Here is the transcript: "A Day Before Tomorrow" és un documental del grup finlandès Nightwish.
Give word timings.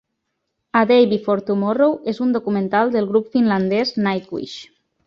"A 0.71 0.81
Day 0.91 1.05
Before 1.11 1.43
Tomorrow" 1.49 1.91
és 2.15 2.23
un 2.27 2.35
documental 2.39 2.95
del 2.97 3.13
grup 3.13 3.31
finlandès 3.39 3.95
Nightwish. 4.07 4.63